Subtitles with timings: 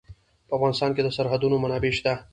[0.47, 2.13] په افغانستان کې د سرحدونه منابع شته.